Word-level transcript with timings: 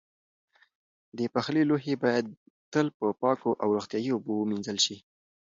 د 1.17 1.19
پخلي 1.33 1.63
لوښي 1.69 1.93
باید 2.03 2.25
تل 2.73 2.87
په 2.97 3.05
پاکو 3.21 3.51
او 3.61 3.67
روغتیایي 3.77 4.11
اوبو 4.13 4.33
ومینځل 4.37 4.77
شي. 4.85 4.97